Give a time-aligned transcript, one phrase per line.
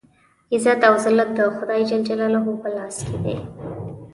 [0.53, 3.37] عزت او ذلت د خدای جل جلاله په لاس کې دی.